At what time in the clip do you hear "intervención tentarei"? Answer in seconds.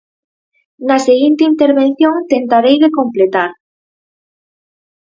1.51-2.77